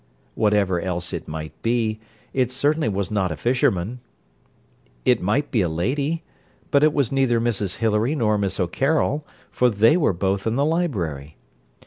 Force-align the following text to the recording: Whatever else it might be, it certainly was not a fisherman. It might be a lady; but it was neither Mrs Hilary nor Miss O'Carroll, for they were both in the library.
Whatever 0.33 0.81
else 0.81 1.13
it 1.13 1.27
might 1.27 1.53
be, 1.61 1.99
it 2.33 2.51
certainly 2.51 2.89
was 2.89 3.11
not 3.11 3.31
a 3.31 3.35
fisherman. 3.35 3.99
It 5.05 5.21
might 5.21 5.51
be 5.51 5.61
a 5.61 5.69
lady; 5.69 6.23
but 6.71 6.83
it 6.83 6.91
was 6.91 7.11
neither 7.11 7.39
Mrs 7.39 7.75
Hilary 7.75 8.15
nor 8.15 8.39
Miss 8.39 8.59
O'Carroll, 8.59 9.27
for 9.51 9.69
they 9.69 9.95
were 9.95 10.11
both 10.11 10.47
in 10.47 10.55
the 10.55 10.65
library. 10.65 11.37